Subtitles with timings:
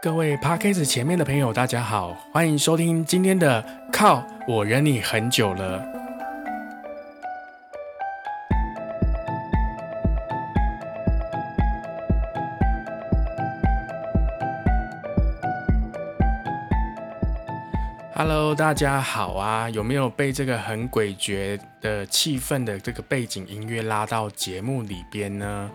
[0.00, 3.60] 各位 p a r k a s 前面的朋友，大家好，欢迎收听今天的
[3.92, 5.82] 《靠我忍你很久了》。
[18.14, 19.68] Hello，大家好啊！
[19.70, 25.68] 有没有被这个很诡谲的气氛的这个背景音乐拉到节目里边呢？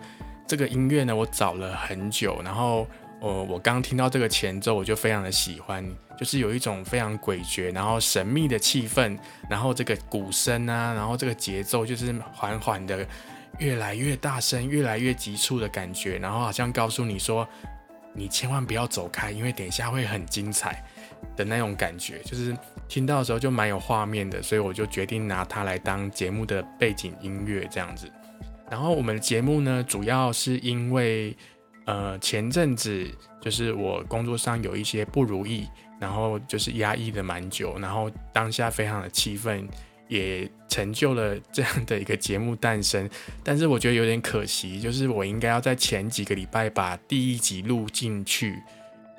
[0.46, 2.86] 这个音乐呢，我找了很久，然后。
[3.24, 5.82] 我我刚听到这个前奏，我就非常的喜欢，
[6.18, 13.06] 就是有一种非常诡谲，然后神秘的气氛，然后这个鼓声啊，然后这个节奏就是缓缓的
[13.58, 17.48] 越来越大声，越来越急促的感觉，然后好像告诉你说，
[18.12, 20.84] 你千万不要走开，因为等一下会很精彩
[21.34, 22.54] 的那种感觉，就是
[22.88, 28.06] 听到的时候就蛮有画面的，所以我就决定拿它来当节目的背景音乐这样子。
[28.70, 31.34] 然后我们的节目呢，主要是因为。
[31.86, 33.06] 呃，前阵子
[33.42, 35.68] 就是我工作上有一些不如意，
[36.00, 39.68] 然后就是压抑的蛮久，然后当下非常的气愤，
[40.08, 43.08] 也成就了 这样的一个节目诞生。
[43.42, 48.58] 但是我觉得有点可惜，就是我应该要在前几个礼拜把第一集录进去，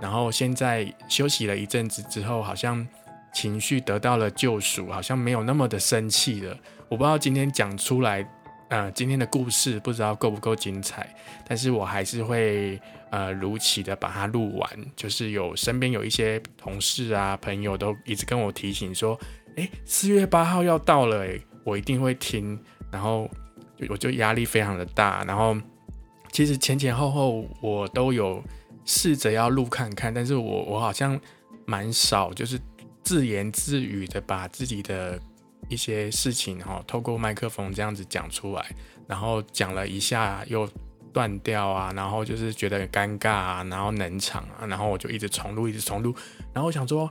[0.02, 2.88] 然后现在休息了一阵子之后，好像
[3.32, 6.58] 情绪得到了救赎，好像没有那么的生气了。
[6.90, 8.28] 我不知道今天讲出来。
[8.76, 11.16] 呃，今天的故事不知道够不够精彩，
[11.48, 12.78] 但是我还是会
[13.10, 14.70] 呃如期的把它录完。
[14.98, 19.18] 就是有身边有一些同事啊朋友都一直跟我提醒说，
[19.56, 22.60] 哎，四月八号要到了，哎，我一定会听。
[22.92, 23.32] 然后
[23.88, 25.24] 我就压力非常的大。
[25.24, 25.56] 然后
[26.34, 28.44] 其实前前后后我都有
[28.84, 31.18] 试着要录看看，但是我我好像
[31.66, 32.60] 蛮少，就是
[33.04, 35.18] 自言自语的把自己的。
[35.68, 38.66] 一些事情哈，透过麦克风这样子讲出来，
[39.08, 40.70] 然后讲了一下又
[41.12, 46.14] 断掉啊，然后就是觉得很尴尬啊，然后冷场啊，然后我就一直重录，一直重录，
[46.54, 47.10] 然后我想说，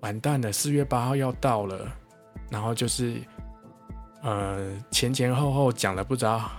[0.00, 1.90] 完蛋了，四月八号要到了，
[2.50, 3.16] 然后就是
[4.22, 6.50] 呃前前后后讲了不知道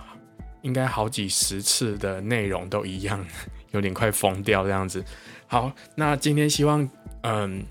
[0.62, 3.24] 应该好几十次的内容都一样，
[3.72, 5.04] 有点快疯掉这样子。
[5.46, 6.88] 好，那今天希望
[7.22, 7.64] 嗯。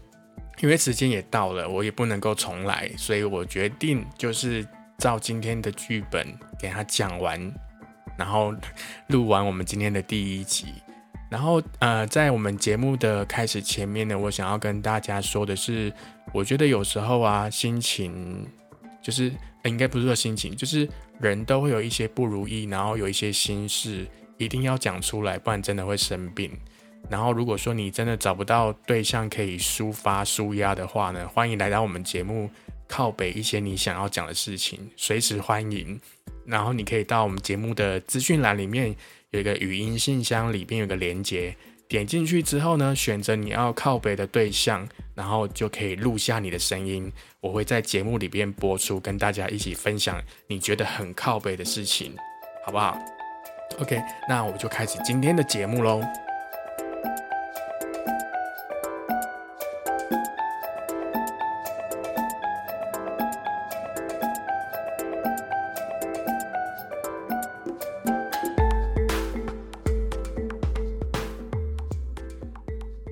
[0.59, 4.66] 因为时间也到了，我也不能够重来，所以我决定就是
[4.97, 6.28] 照今天的剧本
[6.59, 7.53] 给他讲完，
[8.18, 8.53] 然后
[9.08, 10.68] 录完我们今天的第一集。
[11.30, 15.91] 然后呃，在我们节目的开始前面呢，我想要跟大家说的是，
[16.31, 18.47] 我觉得有时候啊，心情
[19.02, 19.31] 就是
[19.64, 20.88] 应该不是说心情，就是
[21.20, 26.52] 人都会有一些不如意，然后有一些心事，一定要讲出来，不然真的会生病。
[27.09, 32.50] 然后，如果说你真的找不到对象可以抒发抒压的话呢，欢迎来到我们节目
[32.88, 36.00] 靠北一些你想要讲的事情，随时欢迎。
[36.46, 38.96] 然后你可以到我们节目的资讯栏里面
[39.30, 41.56] 有一个语音信箱，里边有个连接，
[41.88, 52.16] 点进去之后呢，选择你要靠北的对象，然后就可以录下你的声音，我会在节目里边播出，跟大家一起分享你觉得很靠北的事情，
[52.66, 52.97] 好不好
[53.80, 56.02] ？OK，那我们就开始今天的节目喽。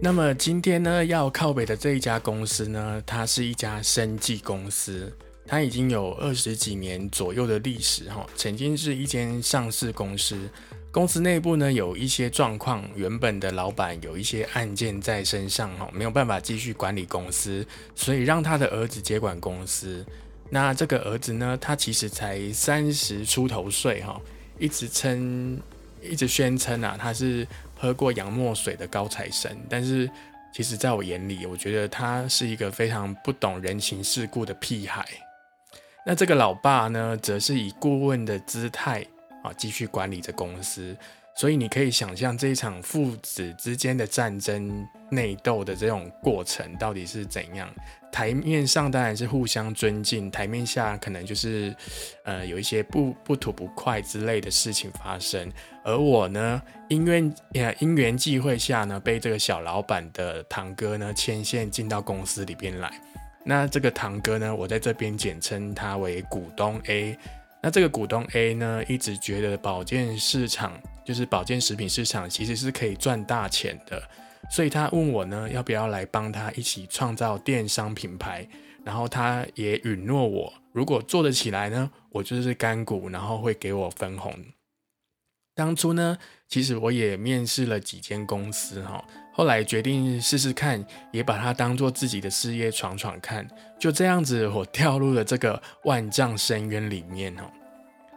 [0.04, 10.50] 那么今天呢，要靠北的这一家公司呢，它是一家生技公司，它已经有二十几年左右的历史哈，曾经是一间上市公司。
[10.92, 17.64] 公司内部呢有一些状况，原本的老板有一些案件在身上哈，没有办法继续管理公司，
[17.94, 20.04] 所以让他的儿子接管公司。
[20.50, 24.20] 那这个儿子呢，他其实才三十出头岁哈，
[24.58, 25.62] 一直称，
[26.02, 27.48] 一直宣称啊，他是。
[27.82, 30.08] 喝过洋墨水的高材生，但是
[30.54, 35.04] 其实在我眼里，我觉得他是一个非常不懂人情世故的屁孩。
[36.06, 39.04] 那这个老爸呢，则是以顾问的姿态
[39.42, 40.96] 啊，继续管理着公司。
[41.36, 47.68] 所以你可以想象这一场父子之间的战争内斗的这种过程到底是怎样？
[48.12, 51.74] 台面上当然是互相尊敬，台面下可能就是
[52.26, 55.50] 呃有一些不不吐不快之类的事情发生。
[55.84, 62.92] 而我呢，因缘呃因缘际会下呢，被这个小老板的堂哥呢牵线进到公司里边来。
[63.46, 67.18] 那这个堂哥呢，我在这边简称他为股东 A。
[67.62, 70.82] 那这个股东 A 呢，一直觉得保健市场。
[71.04, 74.02] 就是保健食品市场其实是可以赚大钱的，
[74.52, 78.48] 所以他问我呢，要不要来帮他一起创造电商品牌？
[78.86, 84.32] 然后他也允诺我，如果做得起来呢，我就是干股，然后会给我分红。
[85.56, 93.48] 当初呢，其实我也面试了几间公司哈，后来决定试试看，也把它当做自己的事业闯闯看。
[93.80, 97.50] 就这样子，我掉入了这个万丈深渊里面哈。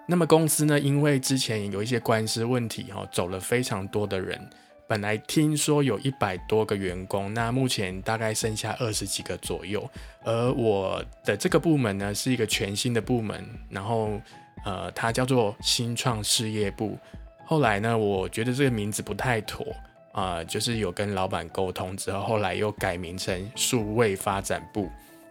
[0.07, 4.39] 那么公司呢，因为之前有一些官司问题哈，走了非常多的人。
[4.87, 9.89] 本来听说有一百多个员工，那目前大概剩下二十几个左右。
[10.23, 14.21] 而我的这个部门呢，是一个全新的部门，然后
[14.67, 16.99] 呃，它叫做新创事业部。
[17.47, 19.67] 后来呢，我觉得这个名字不太妥
[20.15, 24.89] 啊，就是有跟老板沟通之后，后来又改名成数位发展部。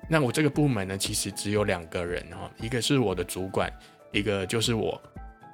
[0.09, 3.71] 那我这个部门呢，其实只有两个人哈，一个是我的主管，
[4.11, 5.01] 一个就是我。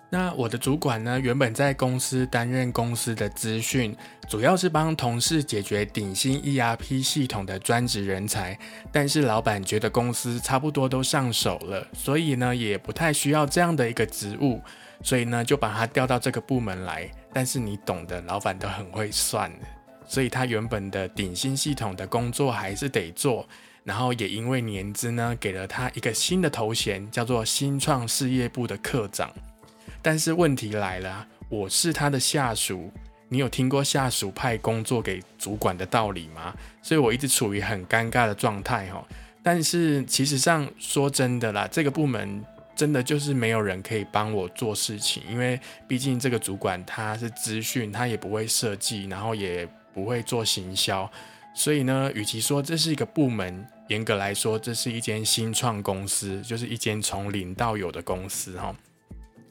[0.09, 3.95] 那我的主管呢，原本在公司担任公司的资讯，
[4.27, 8.57] 主要是帮同事解决顶新 ERP 系统的专职人才。
[8.91, 14.59] 但是老板觉得公司差不多都上手了，所以呢，也不太需要这样的一个职务。
[15.01, 17.09] 所以呢，就把他调到这个部门来。
[17.31, 19.67] 但是你懂的，老板都很会算的，
[20.07, 23.47] 所以他原本的顶薪系统的工作还是得做。
[23.83, 29.31] 然后也因为年资呢，给了他一个新的头衔，叫做新创事业部的科长。
[30.01, 32.91] 但是问题来了，我是他的下属，
[33.29, 36.53] 你有听过下属派工作给主管的道理吗？
[36.81, 39.03] 所以我一直处于很尴尬的状态哈。
[39.41, 42.43] 但是其实上说真的啦，这个部门。
[42.79, 51.11] 真的就是没有人可以帮我做事情，因为毕竟这个主管他是资讯，他也不会设计，然后也不会做行销，
[51.53, 58.73] 所以呢，与其说这是一个部门，严格来说，这是一间新创公司，就是一间从零到有的公司哈。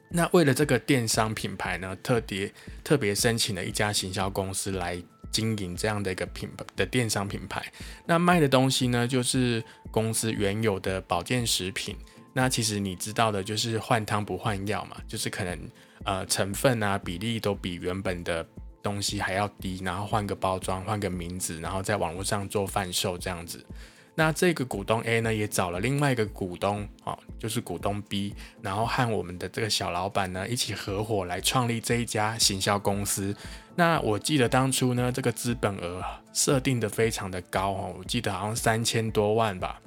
[0.08, 2.50] 那为了这个电商品牌呢，特别
[2.82, 4.96] 特别申请了一家行销公司来
[5.30, 7.62] 经营这样的一个品牌的电商品牌。
[8.06, 11.94] 那卖的东西呢，就是公司原有的保健食品。
[12.40, 15.58] 那其实你知道的，就是换汤不换药嘛，就是可能
[16.04, 18.46] 呃成分啊比例都比原本的
[18.80, 23.66] 东西还要低，然后换个包装，换个名字，然后在网络上做贩售这样子。
[24.14, 28.32] 那这个股东 A 呢，也找了另外一个股东，哦，就是股东 B，
[28.62, 33.34] 然后和我们的这个小老板呢一起合伙来创立这一家行销公司。
[33.74, 39.82] 那我记得当初呢，这个资本额设定的非常的高哦，我记得好像三千多万吧。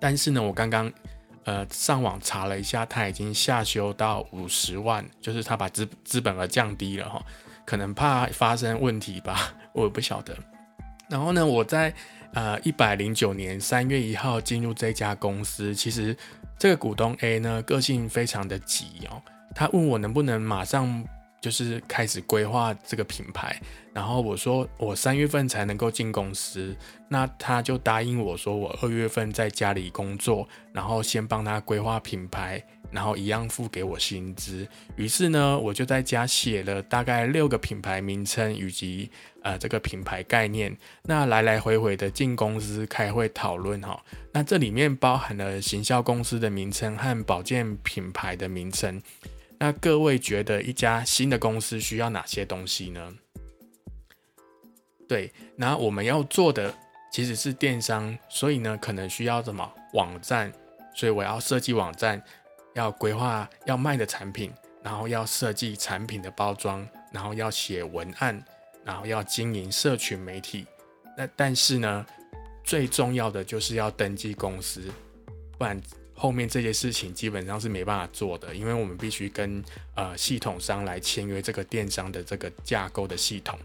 [0.00, 0.92] 但是呢，我刚刚。
[1.44, 7.22] 呃，上网查了一下，他已经下修到五十万，就是他把资资本额降低了哈，
[7.64, 10.36] 可能怕发生问题吧，我也不晓得。
[11.08, 11.92] 然后呢，我在
[12.34, 16.16] 呃一百零九年三月一号进入这家公司，其实
[16.58, 19.22] 这个股东 A 呢个性非常的急哦，
[19.54, 21.04] 他问我能不能马上。
[21.40, 23.60] 就是开始规划这个品牌，
[23.92, 26.76] 然后我说我三月份才能够进公司，
[27.08, 34.66] 那他就答应我说我二月份在家里工作，然后先帮他规划品牌，然后一样付给我薪资。
[34.96, 39.08] 于是呢，我就在家写了大概六个品牌名称以及
[39.42, 44.02] 呃这个品牌概念，那来来回回的进公司开会讨论哈，
[44.32, 49.00] 那这里面包含了行销公司的名称和保健品牌的名称。
[49.60, 53.14] 那各位觉得一家新的公司需要哪些东西呢？
[55.08, 56.72] 对，那我们要做的
[57.10, 60.52] 其实是电商，所以呢，可能需要什么网站？
[60.94, 62.22] 所以我要设计网站，
[62.74, 64.52] 要规划要卖的产品，
[64.82, 68.40] 然后要设计产品的包装，然后要写文案，
[68.84, 70.66] 然后要经营社群媒体。
[71.16, 72.06] 那但是呢，
[72.62, 74.88] 最重要的就是要登记公司，
[75.58, 75.80] 不然。
[76.18, 79.62] 后面这些事情基本上是没办法做的，因为我们必须跟
[79.94, 83.56] 呃系统商来签约这个电商的这个架构的系统。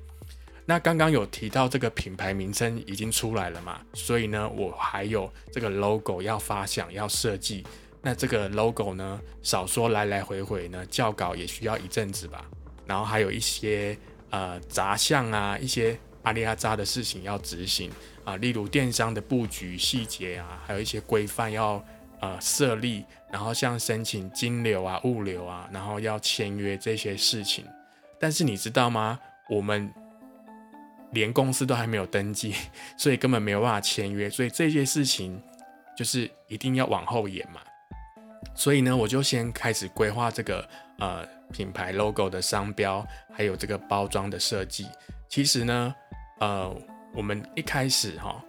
[0.66, 7.66] 那刚刚有提到这个品牌名称已经出来了嘛，所以呢，我还有这个 logo 要发想要设计。
[8.02, 12.46] 那这个 logo 呢，少说来来回回呢，校稿也需要一阵子吧。
[12.86, 13.98] 然后还有一些
[14.30, 17.90] 呃杂项啊，一些阿里阿扎的事情要执行
[18.24, 21.84] 啊，例如电商的布局细节啊，还有一些规范要。
[22.24, 27.66] 呃，设立，然后像申请金流啊、物流啊，然后要签约这些事情，
[28.18, 29.20] 但是你知道吗？
[29.50, 29.94] 我们
[31.12, 32.56] 连公司都还没有登记，
[32.96, 35.38] 所以根本没有办法签约，所以这些事情
[35.98, 37.60] 就是一定要往后延嘛。
[38.56, 40.66] 所以呢，我就先开始规划这个
[41.00, 44.88] 呃品牌 logo 的商标，还有这个包装的设计。
[45.28, 45.94] 其实呢，
[46.40, 46.74] 呃，
[47.14, 48.42] 我们一开始哈。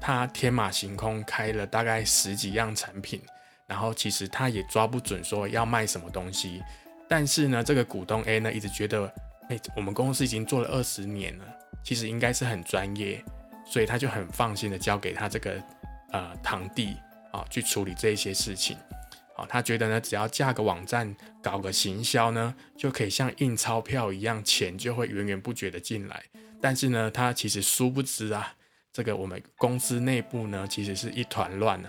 [0.00, 3.20] 他天马行空开了大概十几样产品，
[3.66, 6.62] 然后其实他也抓不准说要卖什么东西。
[7.08, 9.12] 但是呢，这个股东 A 呢一直觉得，
[9.48, 11.44] 哎，我们公司已经做了二十年了，
[11.84, 13.24] 其实应该是很专业，
[13.64, 15.62] 所以他就很放心的交给他这个
[16.10, 16.96] 呃堂弟
[17.32, 18.76] 啊去处理这一些事情。
[19.36, 26.22] 哦，他觉得呢，只要架个网站，搞个行销呢，就可以像印钞票一样，钱就会源源不绝的进来。
[26.60, 28.54] 但是呢，他其实殊不知啊，
[28.96, 31.88] 这个我们公司内部呢，其实是一团乱呢。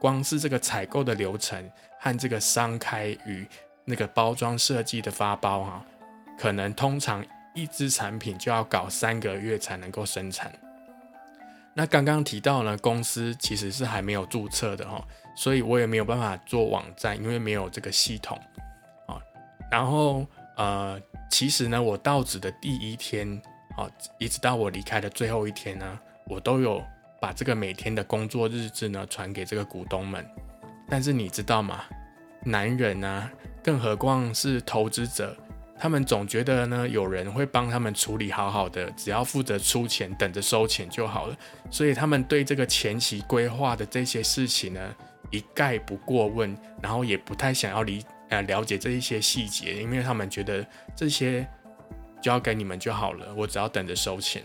[0.00, 1.70] 光是这个采购的流程
[2.00, 3.46] 和这个商开与
[3.84, 5.86] 那个包装设计的发包哈，
[6.36, 10.52] 可能通常一支产品就要搞三个月才能够生产。
[11.74, 15.00] 那刚刚提到呢，公司其实是还没有注册的哈，
[15.36, 18.36] 所以我也没有办法做网站，因为没有这个系统
[19.06, 19.22] 啊。
[19.70, 23.40] 然后呃，其实呢，我到职的第一天
[23.76, 26.82] 啊，一直到我离开的最后一天呢，我都有
[27.20, 30.26] 把这个每天的工作日志呢传给这个股东们。
[30.88, 31.84] 但是你知道吗？
[32.44, 33.30] 男人啊，
[33.62, 35.36] 更何况是投资者。
[35.78, 41.36] 他们总觉得呢，有人会帮他们处理好好的，只要负责出钱，等着收钱就好了。
[41.70, 44.94] 所以他们对这个前期规划的这些事情呢，
[45.30, 50.64] 一概不过问，然后也不太想要理呃了解这一些细节，因为他们觉得
[50.94, 51.44] 这些
[52.20, 54.42] 交给你们就好了，我只要等着收钱。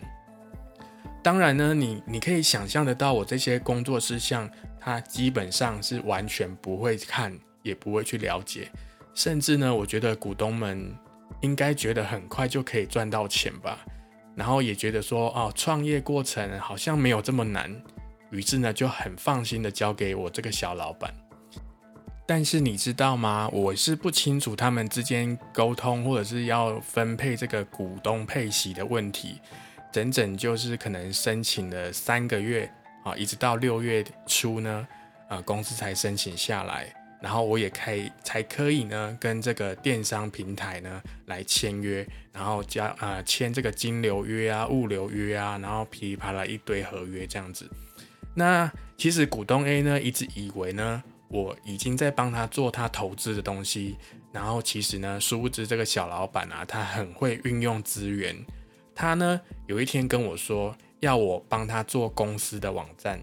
[1.22, 8.70] 当然呢，你你可以想象得到，我这些工作事项，他基本上是完全不会看，也不会去了解，
[9.14, 10.96] 甚至呢，我觉得股东们。
[11.42, 13.86] 应该觉得很快就可以赚到钱吧，
[14.34, 17.70] 然后也觉得说哦，创业过程好像没有这么难，
[18.32, 21.14] 于是呢就很放心的交给我这个小老板。
[22.26, 23.48] 但是你知道吗？
[23.54, 29.40] 我是不清楚他们之间沟通或者是要分配这个股东配息的问题，
[29.92, 32.72] 整整就是可能申请了三个月
[33.04, 34.88] 啊，一直到六月初呢，
[35.30, 36.94] 呃，公司才申请下来。
[37.20, 47.68] 然后我也可以才可以呢，跟这个电商平台呢来签约，然后加呃签这个金流约啊、物流约啊，然后噼里啪啦一堆合约这样子。
[48.36, 53.98] 那其实股东 A 呢一直以为呢我已经在帮他做他投资的东西，
[54.32, 58.36] 然后其实呢殊不知这个小老板啊他很会运用资源，
[58.98, 63.22] 他呢有一天跟我说要我帮他做公司的网站。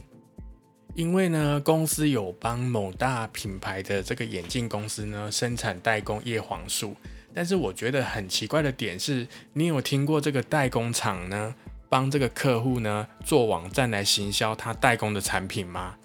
[0.94, 6.94] 因为呢，公司有帮某大品牌的这个眼镜公司呢生产代工叶黄素，
[7.34, 11.52] 但是我觉得很奇怪的点是，你有听过这个代工厂呢
[11.88, 15.96] 帮这个客户呢做网站来行销他代工的产品吗？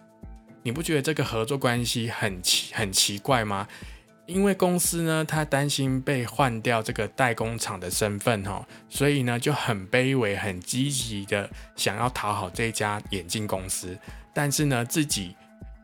[0.63, 3.67] 你不觉得这个合作关系很奇很奇怪吗？
[4.29, 13.97] 因为公司呢，他担心被换掉这个代工厂的身份哈，所以呢就很卑微、很积极的想要讨好这家眼镜公司。
[14.31, 15.35] 但是呢，自己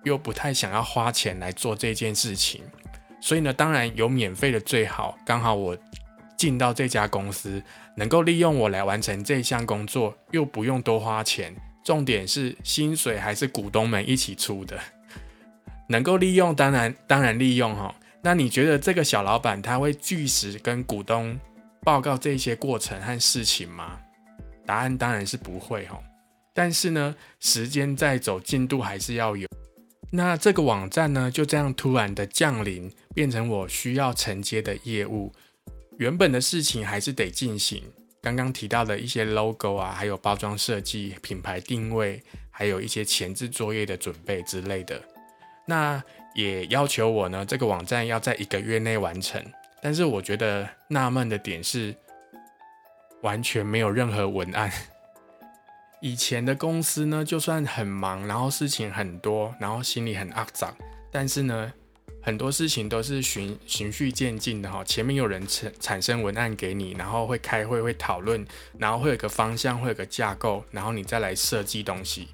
[0.04, 2.62] 又不太想要花钱来做这件事情，
[3.20, 5.18] 所以呢，当然有免费的最好。
[5.26, 5.76] 刚好我
[6.38, 7.60] 进到这家公司，
[7.96, 11.56] 能够利用我来完成这项工作，又不用多花钱。
[11.84, 14.80] 重点是薪水还是股东们一起出的，
[15.90, 17.94] 能够利用，当然当然利用哈。
[18.26, 21.40] 那你觉得这个小老板他会据实跟股东
[21.84, 24.00] 报告这些过程和事情吗？
[24.66, 26.02] 答案当然是不会哈。
[26.52, 29.48] 但是呢，时间在走，进度还是要有。
[30.10, 35.32] 那这个网站呢，就这样突然的降临，变成我需要承接的业务。
[36.00, 37.84] 原本的事情还是得进行，
[38.24, 45.00] 刚刚提到的一些 logo 啊，还有包装设计、品牌定位，还有一些前置作业的准备之类的。
[45.68, 46.04] 那
[46.36, 49.44] 也要求我呢，这个网站要在一个月内完成。
[49.82, 51.96] 但是我觉得纳闷的点是，
[53.22, 54.72] 完全没有任何文案。
[56.02, 60.76] 以前的公司呢，就算很忙，然后事情很多，然后心里很肮脏，
[61.10, 61.72] 但是呢，
[62.22, 64.84] 很多事情都是循循序渐进的哈。
[64.84, 68.46] 前面有人产产生文案给你，然后会开会会讨论，
[68.78, 72.28] 然后会有个方向，会有个架构，然后你再来设计东西。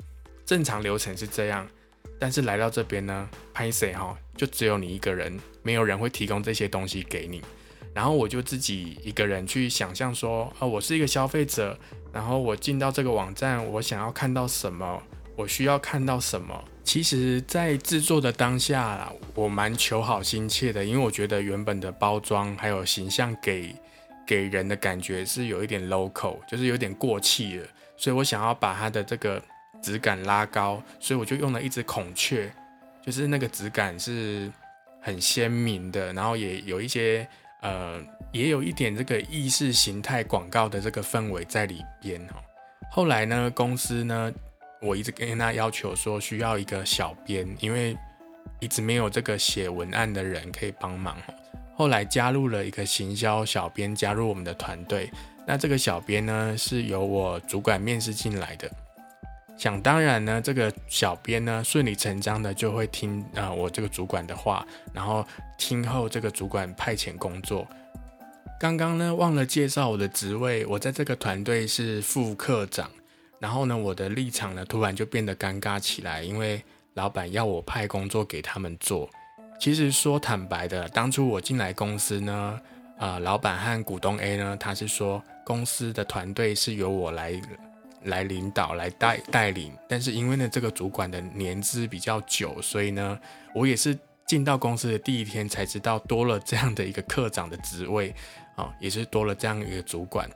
[0.45, 1.65] 正常流程是这样，
[2.21, 7.41] 但是来到这边呢，拍谁哈，就只有你一个人，没有人会提供这些东西给你。
[7.95, 11.75] 然后我就自己一个人去想象说，啊，我是一个消费者，
[12.13, 15.01] 然后我进到这个网站，我想要看到什么，
[15.35, 16.63] 我需要看到什么。
[16.83, 23.75] 其实，在制作的当下，我蛮求好心切的，因为我觉得原本的包装还有形象给
[24.27, 27.65] 给人的感觉是有一点 local，就是有点过气了，
[27.97, 29.41] 所以我想要把它的这个
[29.81, 32.51] 质感拉高，所以我就用了一只孔雀，
[33.05, 34.51] 就是那个质感是
[34.99, 37.27] 很鲜明的，然后也有一些。
[37.63, 42.41] 呃，也有一点这个意识形态广告的这个氛围在里边哈。
[42.89, 44.33] 后来呢，公司呢，
[44.81, 47.95] 我一直跟他要求说需要一个小编，因为
[48.59, 51.15] 一直没有这个写文案的人可以帮忙
[51.75, 55.11] 后来加入了一个行销小编加入我们的团队。
[55.45, 58.67] 那这个小编呢，是由我主管面试进来的。
[59.61, 65.23] 想当然呢，这个小编呢顺理成章的就会听啊我这个主管的话，然后
[65.55, 67.67] 听后这个主管派遣工作。
[68.59, 72.89] 刚刚呢忘了介绍我的职位，我在这个团队是副科长。
[73.37, 76.59] 然后呢，我的立场呢突然就变得尴尬起来，因为
[76.95, 79.07] 老板要我派工作给他们做。
[79.59, 82.59] 其实说坦白的，当初我进来公司呢，
[82.97, 87.39] 啊，老板和股东 A 呢，他是说公司的团队是由我来
[88.03, 89.73] 来领导、来带带领。
[89.87, 93.19] 但是因为呢，这个主管的年资比较久，所以呢，
[93.53, 98.13] 我也是进到公司的第一天才知道多了这样的一个科长的职位，
[98.55, 100.29] 啊，也是多了这样一个主管。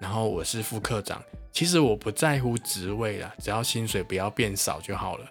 [0.00, 5.26] 然后我是副科长，其实我不在乎职位啦，只要薪水不要变少就好了。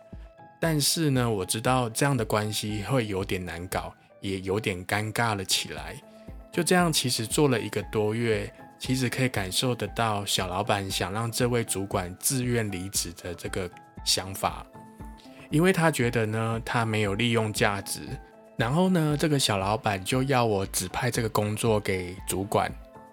[0.60, 5.96] 但是呢，我知道这样的关系会有点难搞，也有点尴尬了起来。
[6.52, 8.52] 就这样，其实做了一个多月，
[8.86, 13.72] 其实可以感受得到小老板想让这位主管自愿离职的这个
[14.04, 14.66] 想法，
[15.50, 18.02] 因为他觉得呢，他没有利用价值。
[18.58, 22.70] 然后呢，这个小老板就要我指派这个工作给主管。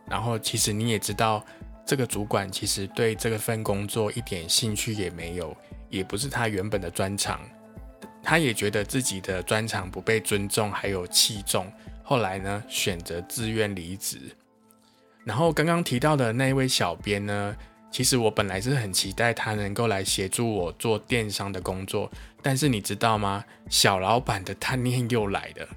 [0.09, 1.41] 然后其实你也知道，
[1.87, 5.57] 这个主管其实对这份工作一点兴趣也没有。
[5.89, 7.41] 也不是他原本的专长，
[8.25, 11.73] 他也觉得自己的专长不被尊重，还有器重。
[12.03, 14.19] 后来呢，选择自愿离职。
[15.31, 17.57] 然后刚刚提到的那位小编呢，
[17.89, 22.11] 其实我本来是很期待他能够来协助我做电商的工作，
[22.43, 23.45] 但是你知道吗？
[23.69, 25.69] 小老板的贪念又来了。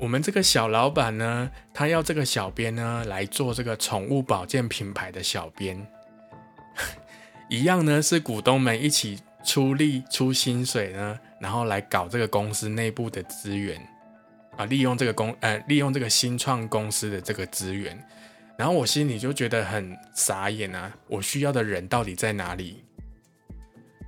[0.00, 5.86] 我们这个小老板呢，他要这个小编呢来做这个宠物保健品牌的小编，
[7.48, 9.20] 一样呢是股东们一起。
[9.44, 13.80] 出力出薪水呢，然后来搞这个公司内部的资源
[14.56, 17.96] 啊，利用这个公呃利用这个新创公司的这个资源，
[18.58, 20.92] 然后我心里就觉得很傻眼啊！
[21.06, 22.82] 我需要的人到底在哪里？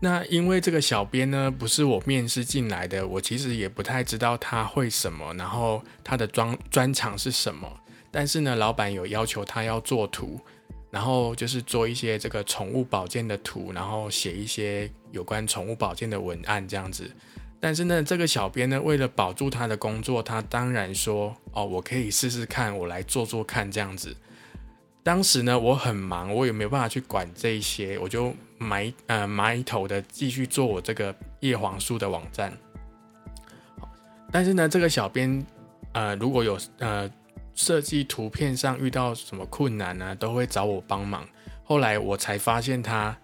[0.03, 7.73] 那因为这个小编呢不是我面试进来的，我其实也不太知道他会什么，然后他的专专长是什么。
[8.11, 10.41] 但是呢，老板有要求他要做图。
[10.91, 17.09] 然后就是做一些这个宠物保健的图，然后写一些有关宠物保健的文案这样子。
[17.61, 24.17] 但是呢，这个小编呢，为了保住他的工作，他当然说：“哦，我可以试试看，我来做做看这样子。”
[25.11, 32.57] 当时呢，我很忙，我也没办法去管这些，我就埋呃埋头的继续做我这个叶黄素的网站。
[34.31, 35.45] 但是呢，这个小编
[35.95, 37.11] 呃如果有呃。
[37.53, 40.15] 设计图片上遇到什么困难呢？
[40.15, 41.29] 都会找我帮忙。
[41.65, 43.15] 后来我才发现他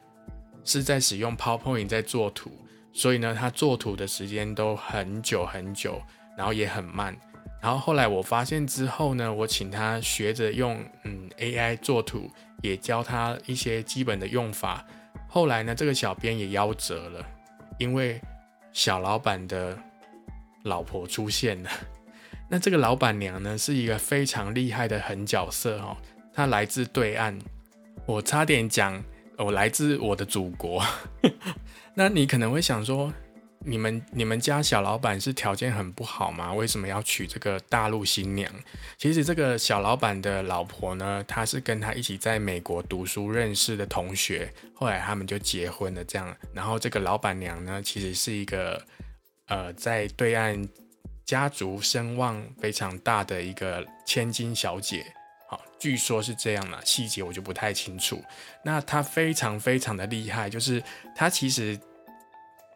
[0.62, 2.50] 是在使用 PowerPoint 在做图，
[2.92, 6.02] 所以呢，他做图的时间都很久很久，
[6.36, 7.16] 然后也很慢。
[7.60, 12.30] 然后后来我发现之后呢，我请他学着用嗯 AI 做图，
[12.62, 14.84] 也教他一些基本的用法。
[15.28, 17.26] 后来呢，这个小编也夭折了，
[17.78, 18.20] 因为
[18.72, 19.76] 小老板的
[20.62, 21.70] 老婆出现了。
[22.48, 25.96] 那这个老板娘呢，是一个非常厉害的狠角色哈，
[26.32, 27.36] 她来自对岸，
[28.06, 29.02] 我差点讲
[29.36, 30.80] 我来自我的祖国。
[31.94, 33.12] 那你可能会想说，
[33.66, 36.54] 你们你们家小老板是条件很不好吗？
[36.54, 38.50] 为什么要娶这个大陆新娘？
[38.96, 46.34] 其实这个小老板的老婆呢，她是跟他一起在美国读书认识的同学，后来他们就结婚了这样。
[46.54, 48.80] 然后这个老板娘呢，其实是一个
[49.48, 50.66] 呃在对岸。
[51.26, 55.04] 家族声望非常大的一个千金小姐，
[55.48, 58.22] 好，据说是这样啦，细节我就不太清楚。
[58.62, 60.80] 那她非常非常的厉害，就是
[61.16, 61.76] 她其实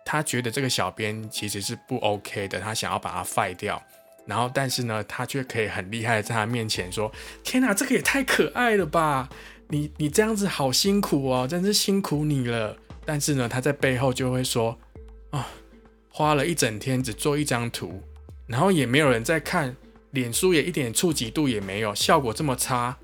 [0.05, 3.83] 他觉得这个小编其实是不 OK 的，他想要把他废掉。
[4.27, 7.11] 然后，但是呢，他却可以很厉害，在他面前说
[7.43, 9.29] ：“天哪，这个也太可爱了吧！
[9.69, 14.79] 你你这样子好辛苦哦，真是辛苦你了。”但是呢，他在背后就会说
[15.31, 15.49] ：“啊，
[16.11, 18.03] 花了一整天只做一张图。”
[18.47, 19.75] 然后也没有人在看，
[20.11, 22.97] 脸书也一点触及度也没有，效果这么差。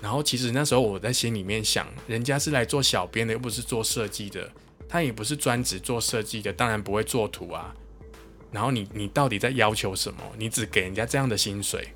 [0.00, 4.48] 然后其实那时候我在心里面想，人家是来做小编的，又不是做设计的，
[4.88, 7.74] 他也不是专职做设计的，当然不会做图啊。
[8.52, 10.20] 然后你你到底在要求什么？
[10.38, 11.88] 你只给人家这样的薪水，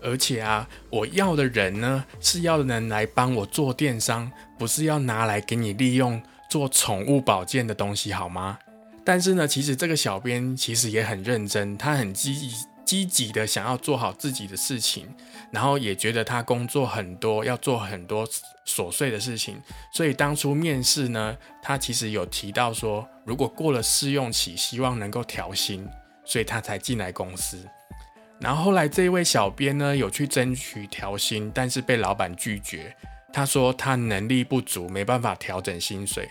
[0.00, 8.58] 而且啊，我要的人呢是要人来帮我做电商，不是要拿来给你利用做宠物保健的东西，好吗？
[9.04, 12.50] 但是呢，其实这个小编其实也很认真，他很积极
[12.92, 15.08] 积极的想要做好自己的事情，
[15.50, 18.28] 然后也觉得他工作很多，要做很多
[18.66, 19.56] 琐碎的事情，
[19.94, 25.88] 所以当初面试呢，他其实有提到说，如果过了试用期，希望能够调薪，
[26.22, 27.66] 所以他才进来公司。
[28.38, 32.94] 然后后来这一位小编呢，有去争取调薪，但是被老板拒绝，
[33.32, 36.28] 他说他能力不足，没办法调整薪水。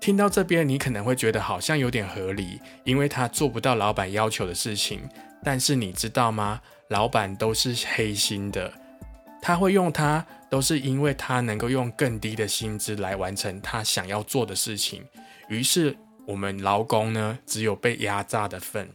[0.00, 5.06] 听到这边，你可能会觉得好像有点合理，因为他做不到老板要求的事情。
[5.42, 6.60] 但是你知道吗？
[6.88, 8.72] 老板都是黑心的，
[9.42, 15.04] 他会用他，都是因为他能够用更低的薪资来完成他想要做的事情。
[15.48, 15.96] 于是
[16.26, 18.88] 我们劳工呢，只有被压榨的份。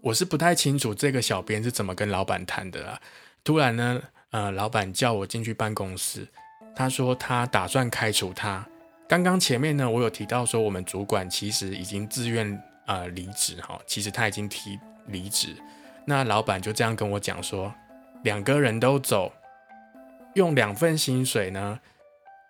[0.00, 3.00] 我是不太清楚这个小编是怎么跟老板谈的啊。
[3.42, 6.28] 突然呢，呃，老板叫我进去办公室，
[6.76, 8.66] 他说他打算开除他。
[9.08, 15.56] 刚刚前面呢，我有提到说我们主管其实已经自愿呃离职哈，其实他已经提离职。
[16.06, 17.72] 那老板就这样跟我讲说，
[18.22, 19.32] 两个人都走，
[20.34, 21.80] 用两份薪水呢，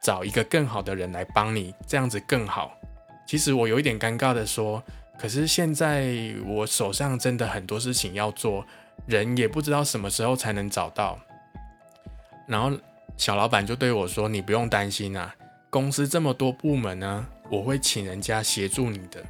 [0.02, 2.76] 找一个更好的人来帮你，这样子更好。
[3.26, 4.82] 其实我有一点尴尬的说，
[5.18, 6.14] 可是现在
[6.44, 8.66] 我手上真的很多事情要做，
[9.06, 11.18] 人也不知道什么时候才能找到。
[12.46, 12.76] 然后
[13.16, 15.34] 小老板就对我说：“你不用担心啊。”
[15.70, 19.24] 公司这么多部门呢，我会请人家协助你的。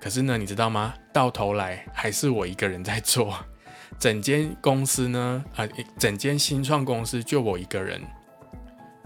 [0.00, 0.94] 可是呢，你知道吗？
[1.12, 3.36] 到头来还是我一个人在做。
[3.98, 8.00] 整间公司呢，啊，整间新创公司就我一个人。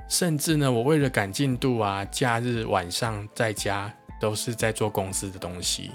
[0.09, 5.91] 甚至呢，我为了赶进度啊，假日晚上在家都是在做公司的东西。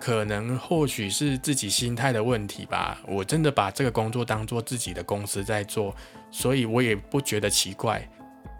[0.00, 2.98] 可能或许是自己心态的问题吧。
[3.06, 5.94] 我真的把这个工作当做自己的公司在做，
[6.32, 8.08] 所以我也不觉得奇怪。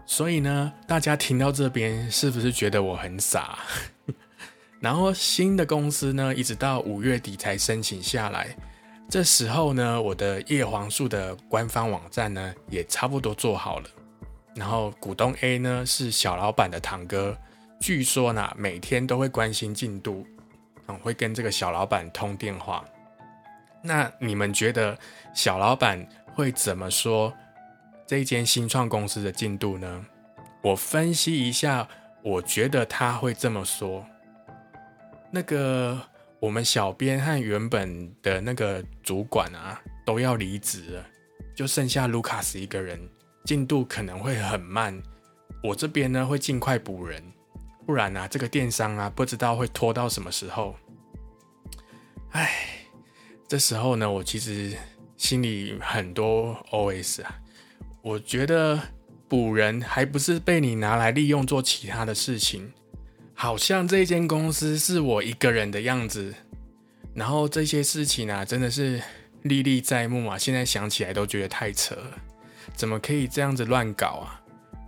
[0.05, 3.59] 所以呢，大家听到这边是不是觉得我很傻？
[4.83, 8.53] 然后新的公司呢，一直到五月底才申请下来。
[9.09, 13.89] 这时候呢，我的叶黄素的官方网站呢，也差不多做好了。
[14.53, 17.33] 然后股东 A 呢，是小老板的堂哥，
[17.79, 20.27] 据说呢，每天都会关心进度，
[20.87, 22.83] 嗯，会跟这个小老板通电话。
[23.81, 24.97] 那你们觉得
[25.33, 27.33] 小老板会怎么说？
[28.05, 30.05] 这间新创公司的进度呢？
[30.61, 31.87] 我分析一下，
[32.21, 34.05] 我觉得他会这么说：
[35.35, 35.99] 那个
[36.39, 41.05] 我们小编和原本的那个主管啊，都要离职了，
[41.55, 42.99] 就剩下卢卡斯一个人，
[43.43, 45.01] 进度可能会很慢。
[45.63, 47.23] 我这边呢会尽快补人，
[47.87, 50.75] 不然啊，这个电商啊不知道会拖到什么时候。
[52.29, 52.51] 唉，
[53.47, 54.77] 这时候呢，我其实
[55.17, 57.39] 心里很多 OS 啊。
[58.03, 58.79] 我觉得
[59.27, 62.71] 补人还不是被你拿来利用做其他的事情，
[63.33, 66.33] 好像这间公司是我一个人的样子。
[67.13, 69.01] 然后这些事情啊，真的是
[69.43, 72.17] 历历在目啊，现在想起来都觉得太扯了，
[72.75, 74.41] 怎么可以这样子乱搞啊？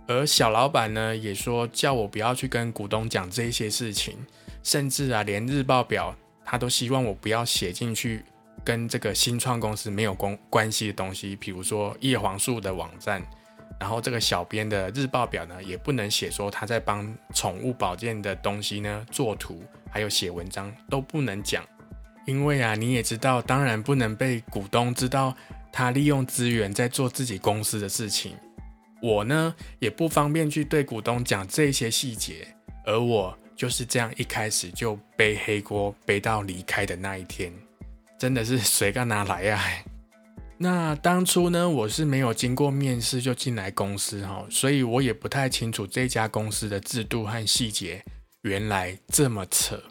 [0.08, 4.16] 而小老板呢，也说叫我不要去跟股东讲这些事情，
[4.62, 8.22] 甚至啊，连日报表他都希望我不要写进去。
[8.64, 13.24] 跟这个新创公司没有关关系的东西，比如说叶黄素的网站，
[13.78, 21.62] 然后这个小编的日报表呢，也不能写说他在帮宠物保健的东西呢做图，还有写文章都不能讲，
[22.26, 25.34] 因为啊，你也知道，当然不能被股东知道
[25.70, 28.34] 他利用资源在做自己公司的事情。
[29.02, 32.48] 我呢也不方便去对股东讲这些细节，
[32.86, 37.52] 而我就是这样一开始就背黑锅背到离开的那一天。
[38.18, 39.62] 真的是谁敢拿来呀？
[40.58, 48.02] 那当初呢，我是没有经过面试就进来公司哈，所以我也不太清楚这家公司的制度和细节，
[48.40, 49.82] 原来这么扯。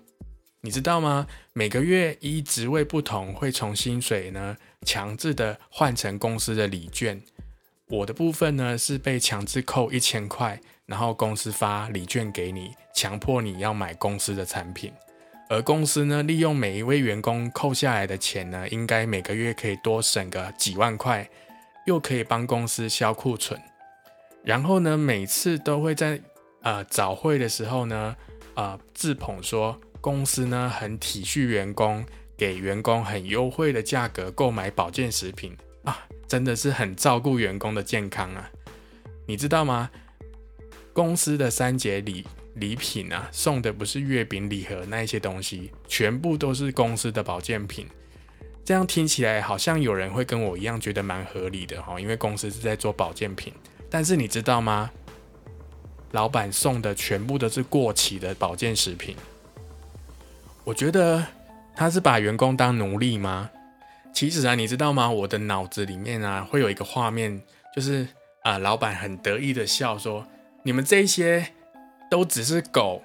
[0.62, 1.28] 你知道吗？
[1.54, 7.22] 每个月依职位不同，会从薪水呢强制的换成公司的礼券。
[7.88, 14.92] 我的部分呢是被强制扣一千块，然后公司发礼券给你，强迫你要买公司的产品。
[15.48, 21.30] 而公司呢，利用每一位员工扣下来的钱呢，应该每个月可以多省个几万块，
[21.86, 23.62] 又可以帮公司销库存。
[24.44, 26.20] 然后呢，每次都会在
[26.64, 28.16] 呃早会的时候呢，
[28.56, 32.04] 呃自捧说公司呢很体恤员工，
[32.36, 38.50] 给员工很优惠的价格购买保健食品啊，真的是很照顾员工的健康啊。
[39.28, 39.92] 你知道吗？
[40.92, 42.26] 公司的三节礼。
[42.56, 47.86] 礼品啊，送的不是月饼礼盒那一些东西，全部都是公司的保健品。
[48.64, 53.54] 这样听起来好像有人会跟我一样觉得蛮合理的哈，因为公司是在做保健品。
[53.90, 54.90] 但是你知道吗？
[56.12, 59.16] 老板送的全部都是过期的保健食品。
[60.64, 61.24] 我觉得
[61.76, 63.50] 他是把员工当奴隶吗？
[64.14, 65.12] 其实啊，你知道吗？
[65.12, 67.42] 我的脑子里面啊，会有一个画面，
[67.76, 68.08] 就是
[68.44, 70.26] 啊，老板很得意的笑说
[70.64, 71.46] ：“你们这些。”
[72.10, 73.02] 都只是狗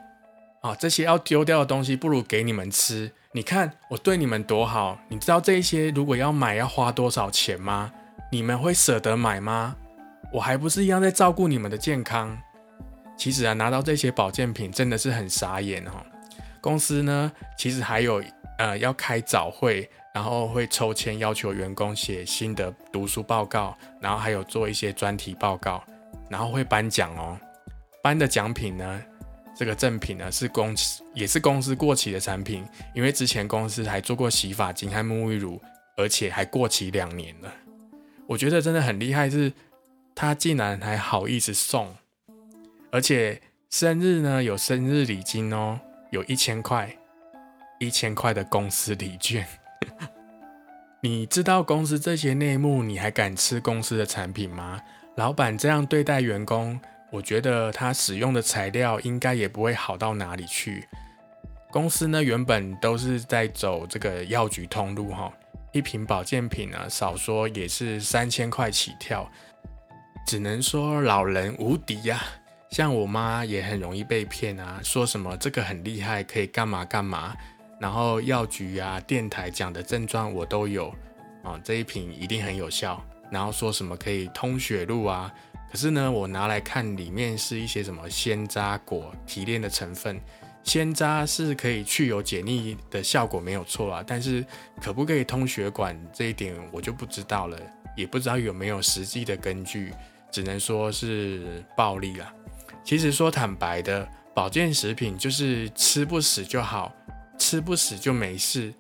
[0.61, 0.75] 啊！
[0.75, 3.11] 这些要丢掉的东西，不如给你们吃。
[3.33, 7.93] 你看我对你们多好，你知道这些如果要买要花多少钱吗？
[8.33, 9.77] 你们会舍得买吗？
[10.33, 12.37] 我还不是一样在照顾你们的健康。
[13.17, 15.93] 其实啊，拿到这些保健品真的是很傻眼哦。
[16.61, 18.23] 公司呢，其实还有
[18.59, 25.83] 呃要开早会，然后会抽签要求员工写新的读书报告，然后还有做一些专题报告，
[26.29, 27.39] 然后会颁奖哦。
[28.03, 29.03] 颁的奖品呢，
[29.57, 35.61] 这个赠品呢是公司也是公司过期的产品，因为之前公司还做过洗发精和沐浴乳，
[35.97, 37.53] 而且还过期两年了。
[38.27, 39.53] 我觉得真的很厉害，是
[40.15, 41.95] 他竟然还好意思送。
[42.91, 45.79] 而且生日呢有生日礼金哦，
[46.11, 46.97] 有一千块，
[47.79, 49.47] 一千块的公司礼券。
[51.03, 54.81] 你知道公司这些内幕，你还敢吃公司的产品吗？
[55.17, 56.79] 老板这样对待员工，
[57.11, 60.87] 我觉得它使用的材料应该也不会好到哪里去。
[61.71, 65.33] 公司呢原本都是在走这个药局通路哈，
[65.73, 69.31] 一瓶保健品呢少说也是三千块起跳，
[70.27, 72.21] 只能说老人无敌呀。
[72.71, 77.35] 像我妈也很容易被骗啊，说什么这个很厉害，可以干嘛干嘛，
[77.81, 80.95] 然后药局啊、电台讲的症状我都有
[81.43, 85.33] 啊，这一瓶一定很有效，然后说什么可以通血路啊，
[85.71, 90.21] 可是呢，我拿来看里面是一些什么鲜榨果提炼的成分，
[90.65, 94.45] 鲜榨是可以去油解腻的效果没有错啊，但是
[94.83, 97.57] 可不可以通血管这一点我就不知道了，
[97.97, 99.93] 也不知道有没有实际的根据，
[100.33, 102.33] 只能说是暴利了。
[102.83, 106.93] 其实说坦白的，保健食品就是吃不死就好，
[107.39, 108.75] 吃不死就没事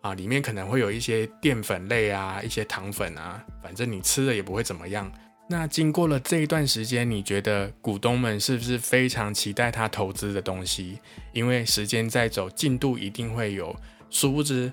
[0.00, 0.14] 啊。
[0.14, 5.10] 里面可能会有一些淀粉类啊，一些糖粉啊，反正你吃了也不会怎么样。
[5.48, 10.98] 那经过了这一段时间，你觉得股东们是不是非常期待他投资的东西？
[11.32, 13.74] 因为时间在走，进度一定会有。
[14.10, 14.72] 殊不知，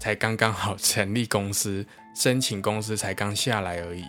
[0.00, 4.04] 才刚刚好 成立公司，申请公司才刚下来而已。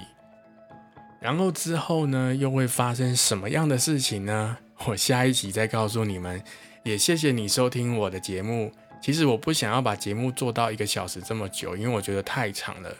[1.19, 4.57] 然后之后呢，又会发生什么样的事情呢？
[4.87, 6.41] 我下一集再告诉你们。
[6.83, 8.71] 也谢谢你收听我的节目。
[8.99, 12.91] 其实我不想要把节目做到一个小时这么久，因为我觉得太长了。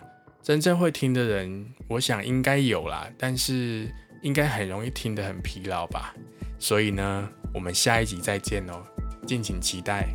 [0.44, 6.14] 真正会听的人，我想应该有啦，但是应该很容易听得很疲劳吧。
[6.58, 8.84] 所以呢，我们下一集再见哦，
[9.26, 10.08] 敬请期待。